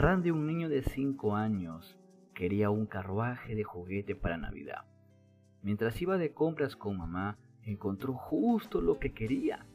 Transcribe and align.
Randy, 0.00 0.30
un 0.30 0.46
niño 0.46 0.70
de 0.70 0.80
5 0.80 1.36
años, 1.36 1.98
quería 2.32 2.70
un 2.70 2.86
carruaje 2.86 3.54
de 3.54 3.64
juguete 3.64 4.14
para 4.14 4.38
Navidad. 4.38 4.86
Mientras 5.60 6.00
iba 6.00 6.16
de 6.16 6.32
compras 6.32 6.74
con 6.74 6.96
mamá, 6.96 7.36
encontró 7.64 8.14
justo 8.14 8.80
lo 8.80 8.98
que 8.98 9.12
quería. 9.12 9.66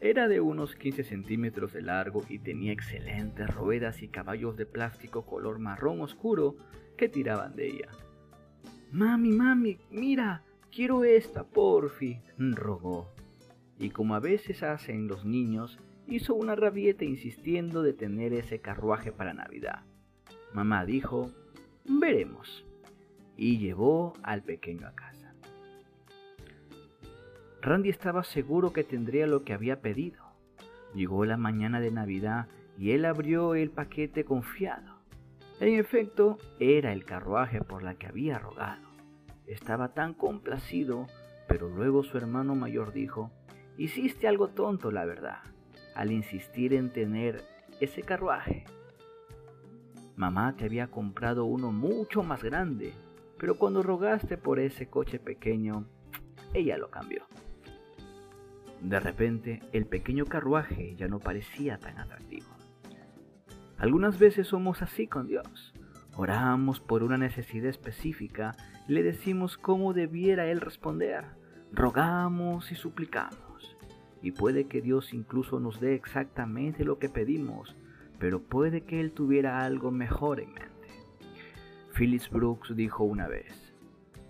Era 0.00 0.26
de 0.26 0.40
unos 0.40 0.74
15 0.74 1.04
centímetros 1.04 1.72
de 1.72 1.82
largo 1.82 2.24
y 2.28 2.40
tenía 2.40 2.72
excelentes 2.72 3.54
ruedas 3.54 4.02
y 4.02 4.08
caballos 4.08 4.56
de 4.56 4.66
plástico 4.66 5.24
color 5.24 5.60
marrón 5.60 6.00
oscuro 6.00 6.56
que 6.96 7.08
tiraban 7.08 7.54
de 7.54 7.68
ella. 7.68 7.90
Mami, 8.90 9.30
mami, 9.30 9.78
mira, 9.92 10.42
quiero 10.74 11.04
esta, 11.04 11.44
porfi, 11.44 12.20
rogó. 12.36 13.14
Y 13.78 13.90
como 13.90 14.16
a 14.16 14.18
veces 14.18 14.64
hacen 14.64 15.06
los 15.06 15.24
niños, 15.24 15.78
hizo 16.10 16.34
una 16.34 16.56
rabieta 16.56 17.04
insistiendo 17.04 17.82
de 17.82 17.92
tener 17.92 18.32
ese 18.32 18.60
carruaje 18.60 19.12
para 19.12 19.32
Navidad. 19.32 19.84
Mamá 20.52 20.84
dijo, 20.84 21.30
veremos, 21.84 22.66
y 23.36 23.58
llevó 23.58 24.14
al 24.22 24.42
pequeño 24.42 24.88
a 24.88 24.94
casa. 24.94 25.32
Randy 27.62 27.90
estaba 27.90 28.24
seguro 28.24 28.72
que 28.72 28.84
tendría 28.84 29.26
lo 29.26 29.44
que 29.44 29.52
había 29.52 29.80
pedido. 29.80 30.24
Llegó 30.94 31.24
la 31.24 31.36
mañana 31.36 31.78
de 31.80 31.92
Navidad 31.92 32.48
y 32.76 32.90
él 32.90 33.04
abrió 33.04 33.54
el 33.54 33.70
paquete 33.70 34.24
confiado. 34.24 34.96
En 35.60 35.78
efecto, 35.78 36.38
era 36.58 36.92
el 36.92 37.04
carruaje 37.04 37.60
por 37.60 37.82
la 37.82 37.94
que 37.94 38.06
había 38.06 38.38
rogado. 38.38 38.88
Estaba 39.46 39.92
tan 39.94 40.14
complacido, 40.14 41.06
pero 41.46 41.68
luego 41.68 42.02
su 42.02 42.16
hermano 42.16 42.54
mayor 42.54 42.92
dijo, 42.92 43.30
hiciste 43.76 44.26
algo 44.26 44.48
tonto, 44.48 44.90
la 44.90 45.04
verdad 45.04 45.40
al 46.00 46.12
insistir 46.12 46.72
en 46.72 46.88
tener 46.88 47.44
ese 47.78 48.00
carruaje. 48.00 48.64
Mamá 50.16 50.56
te 50.56 50.64
había 50.64 50.86
comprado 50.86 51.44
uno 51.44 51.72
mucho 51.72 52.22
más 52.22 52.42
grande, 52.42 52.94
pero 53.36 53.58
cuando 53.58 53.82
rogaste 53.82 54.38
por 54.38 54.60
ese 54.60 54.88
coche 54.88 55.18
pequeño, 55.18 55.84
ella 56.54 56.78
lo 56.78 56.90
cambió. 56.90 57.26
De 58.80 58.98
repente, 58.98 59.60
el 59.74 59.84
pequeño 59.84 60.24
carruaje 60.24 60.96
ya 60.96 61.06
no 61.06 61.18
parecía 61.18 61.76
tan 61.76 61.98
atractivo. 61.98 62.48
Algunas 63.76 64.18
veces 64.18 64.46
somos 64.46 64.80
así 64.80 65.06
con 65.06 65.26
Dios. 65.26 65.74
Oramos 66.16 66.80
por 66.80 67.02
una 67.02 67.18
necesidad 67.18 67.68
específica 67.68 68.52
le 68.88 69.02
decimos 69.02 69.58
cómo 69.58 69.92
debiera 69.92 70.46
Él 70.46 70.62
responder. 70.62 71.26
Rogamos 71.72 72.72
y 72.72 72.74
suplicamos 72.74 73.49
y 74.22 74.32
puede 74.32 74.64
que 74.66 74.80
Dios 74.80 75.14
incluso 75.14 75.60
nos 75.60 75.80
dé 75.80 75.94
exactamente 75.94 76.84
lo 76.84 76.98
que 76.98 77.08
pedimos, 77.08 77.76
pero 78.18 78.40
puede 78.40 78.82
que 78.82 79.00
Él 79.00 79.12
tuviera 79.12 79.64
algo 79.64 79.90
mejor 79.90 80.40
en 80.40 80.52
mente. 80.52 80.70
Phyllis 81.94 82.30
Brooks 82.30 82.74
dijo 82.76 83.04
una 83.04 83.28
vez, 83.28 83.74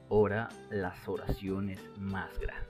ora 0.09 0.49
las 0.71 1.09
oraciones 1.09 1.81
más 1.99 2.39
grandes. 2.39 2.69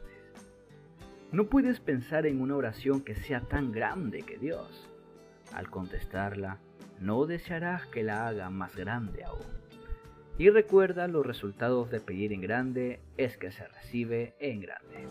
No 1.32 1.44
puedes 1.44 1.78
pensar 1.78 2.26
en 2.26 2.40
una 2.40 2.56
oración 2.56 3.02
que 3.02 3.14
sea 3.14 3.40
tan 3.40 3.70
grande 3.70 4.22
que 4.22 4.36
Dios. 4.36 4.88
Al 5.54 5.70
contestarla, 5.70 6.58
no 7.00 7.26
desearás 7.26 7.86
que 7.86 8.02
la 8.02 8.26
haga 8.26 8.50
más 8.50 8.74
grande 8.74 9.24
aún. 9.24 9.46
Y 10.38 10.50
recuerda 10.50 11.06
los 11.06 11.24
resultados 11.24 11.90
de 11.90 12.00
pedir 12.00 12.32
en 12.32 12.40
grande 12.40 13.00
es 13.16 13.36
que 13.36 13.50
se 13.52 13.66
recibe 13.68 14.34
en 14.40 14.60
grande. 14.60 15.06